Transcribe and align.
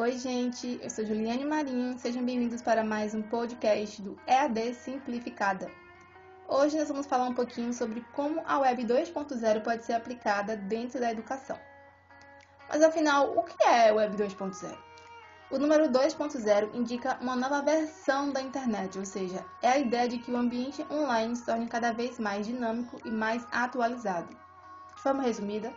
Oi, 0.00 0.12
gente, 0.16 0.78
eu 0.80 0.88
sou 0.88 1.04
Juliane 1.04 1.44
Marinho, 1.44 1.98
sejam 1.98 2.24
bem-vindos 2.24 2.62
para 2.62 2.84
mais 2.84 3.16
um 3.16 3.22
podcast 3.22 4.00
do 4.00 4.16
EAD 4.28 4.72
Simplificada. 4.74 5.68
Hoje 6.46 6.78
nós 6.78 6.86
vamos 6.86 7.04
falar 7.04 7.24
um 7.24 7.34
pouquinho 7.34 7.74
sobre 7.74 8.02
como 8.12 8.40
a 8.46 8.60
Web 8.60 8.84
2.0 8.84 9.60
pode 9.60 9.84
ser 9.84 9.94
aplicada 9.94 10.56
dentro 10.56 11.00
da 11.00 11.10
educação. 11.10 11.58
Mas 12.68 12.80
afinal, 12.80 13.36
o 13.36 13.42
que 13.42 13.60
é 13.64 13.90
Web 13.90 14.16
2.0? 14.16 14.78
O 15.50 15.58
número 15.58 15.88
2.0 15.88 16.76
indica 16.76 17.18
uma 17.20 17.34
nova 17.34 17.60
versão 17.60 18.30
da 18.30 18.40
internet, 18.40 18.96
ou 19.00 19.04
seja, 19.04 19.44
é 19.60 19.68
a 19.68 19.78
ideia 19.78 20.08
de 20.08 20.18
que 20.18 20.30
o 20.30 20.36
ambiente 20.36 20.86
online 20.92 21.34
se 21.34 21.44
torne 21.44 21.66
cada 21.66 21.90
vez 21.90 22.20
mais 22.20 22.46
dinâmico 22.46 23.00
e 23.04 23.10
mais 23.10 23.44
atualizado. 23.50 24.28
De 24.94 25.02
forma 25.02 25.24
resumida, 25.24 25.74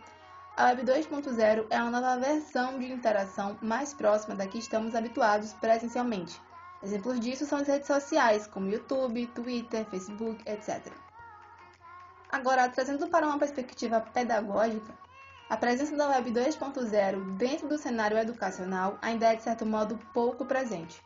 a 0.57 0.65
Web 0.65 0.83
2.0 0.83 1.65
é 1.69 1.81
uma 1.81 1.91
nova 1.91 2.19
versão 2.19 2.77
de 2.77 2.91
interação 2.91 3.57
mais 3.61 3.93
próxima 3.93 4.35
da 4.35 4.45
que 4.45 4.59
estamos 4.59 4.93
habituados 4.93 5.53
presencialmente. 5.53 6.39
Exemplos 6.83 7.19
disso 7.19 7.45
são 7.45 7.59
as 7.59 7.67
redes 7.67 7.87
sociais, 7.87 8.47
como 8.47 8.69
YouTube, 8.69 9.27
Twitter, 9.27 9.85
Facebook, 9.85 10.43
etc. 10.45 10.91
Agora, 12.29 12.67
trazendo 12.69 13.07
para 13.07 13.25
uma 13.25 13.39
perspectiva 13.39 14.01
pedagógica, 14.01 14.93
a 15.49 15.57
presença 15.57 15.95
da 15.95 16.09
Web 16.09 16.31
2.0 16.31 17.37
dentro 17.37 17.67
do 17.67 17.77
cenário 17.77 18.17
educacional 18.17 18.97
ainda 19.01 19.31
é, 19.31 19.35
de 19.35 19.43
certo 19.43 19.65
modo, 19.65 19.99
pouco 20.13 20.45
presente. 20.45 21.01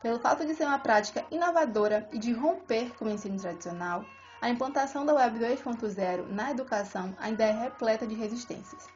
Pelo 0.00 0.18
fato 0.18 0.44
de 0.44 0.54
ser 0.54 0.66
uma 0.66 0.78
prática 0.78 1.24
inovadora 1.30 2.08
e 2.12 2.18
de 2.18 2.32
romper 2.32 2.90
com 2.96 3.04
o 3.04 3.10
ensino 3.10 3.38
tradicional, 3.38 4.04
a 4.42 4.50
implantação 4.50 5.06
da 5.06 5.14
Web 5.14 5.38
2.0 5.38 6.26
na 6.28 6.50
educação 6.50 7.14
ainda 7.20 7.44
é 7.44 7.52
repleta 7.52 8.04
de 8.04 8.16
resistências. 8.16 8.88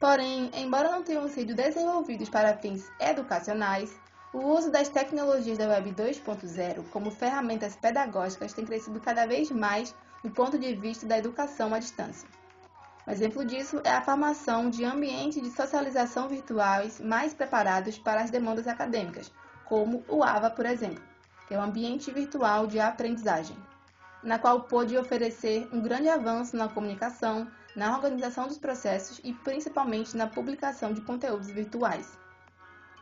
Porém, 0.00 0.50
embora 0.52 0.90
não 0.90 1.04
tenham 1.04 1.28
sido 1.28 1.54
desenvolvidos 1.54 2.28
para 2.28 2.56
fins 2.56 2.90
educacionais, 2.98 3.96
o 4.34 4.38
uso 4.38 4.68
das 4.68 4.88
tecnologias 4.88 5.56
da 5.56 5.68
Web 5.68 5.92
2.0 5.92 6.84
como 6.90 7.12
ferramentas 7.12 7.76
pedagógicas 7.76 8.52
tem 8.52 8.66
crescido 8.66 8.98
cada 8.98 9.24
vez 9.24 9.52
mais 9.52 9.94
do 10.24 10.32
ponto 10.32 10.58
de 10.58 10.74
vista 10.74 11.06
da 11.06 11.16
educação 11.16 11.72
à 11.72 11.78
distância. 11.78 12.28
Um 13.06 13.12
exemplo 13.12 13.44
disso 13.44 13.80
é 13.84 13.90
a 13.90 14.02
formação 14.02 14.68
de 14.68 14.84
ambientes 14.84 15.40
de 15.40 15.50
socialização 15.52 16.28
virtuais 16.28 17.00
mais 17.00 17.32
preparados 17.32 17.98
para 17.98 18.20
as 18.20 18.30
demandas 18.30 18.66
acadêmicas, 18.66 19.32
como 19.64 20.04
o 20.08 20.24
AVA, 20.24 20.50
por 20.50 20.66
exemplo, 20.66 21.04
que 21.46 21.54
é 21.54 21.58
um 21.58 21.62
ambiente 21.62 22.10
virtual 22.10 22.66
de 22.66 22.80
aprendizagem 22.80 23.56
na 24.22 24.38
qual 24.38 24.62
pôde 24.62 24.96
oferecer 24.96 25.68
um 25.72 25.80
grande 25.80 26.08
avanço 26.08 26.56
na 26.56 26.68
comunicação, 26.68 27.46
na 27.74 27.94
organização 27.94 28.48
dos 28.48 28.58
processos 28.58 29.20
e 29.22 29.32
principalmente 29.32 30.16
na 30.16 30.26
publicação 30.26 30.92
de 30.92 31.00
conteúdos 31.02 31.48
virtuais. 31.48 32.18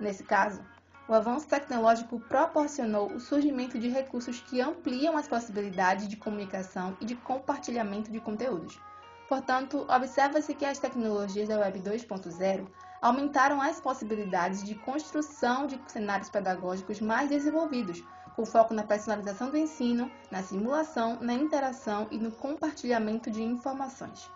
Nesse 0.00 0.24
caso, 0.24 0.60
o 1.06 1.14
avanço 1.14 1.46
tecnológico 1.46 2.18
proporcionou 2.18 3.12
o 3.12 3.20
surgimento 3.20 3.78
de 3.78 3.88
recursos 3.88 4.40
que 4.40 4.60
ampliam 4.60 5.16
as 5.16 5.28
possibilidades 5.28 6.08
de 6.08 6.16
comunicação 6.16 6.96
e 7.00 7.04
de 7.04 7.14
compartilhamento 7.14 8.10
de 8.10 8.20
conteúdos. 8.20 8.80
Portanto, 9.28 9.86
observa-se 9.88 10.54
que 10.54 10.64
as 10.64 10.78
tecnologias 10.78 11.48
da 11.48 11.58
Web 11.58 11.80
2.0 11.80 12.66
aumentaram 13.00 13.60
as 13.60 13.80
possibilidades 13.80 14.64
de 14.64 14.74
construção 14.74 15.66
de 15.66 15.78
cenários 15.86 16.30
pedagógicos 16.30 17.00
mais 17.00 17.28
desenvolvidos, 17.28 18.02
com 18.34 18.44
foco 18.44 18.74
na 18.74 18.82
personalização 18.82 19.50
do 19.50 19.56
ensino, 19.56 20.10
na 20.30 20.42
simulação, 20.42 21.18
na 21.20 21.32
interação 21.34 22.08
e 22.10 22.18
no 22.18 22.32
compartilhamento 22.32 23.30
de 23.30 23.42
informações. 23.42 24.30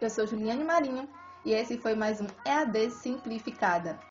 Eu 0.00 0.10
sou 0.10 0.26
Juliane 0.26 0.64
Marinho 0.64 1.08
e 1.44 1.52
esse 1.52 1.78
foi 1.78 1.94
mais 1.94 2.20
um 2.20 2.26
EAD 2.44 2.90
Simplificada. 2.90 3.98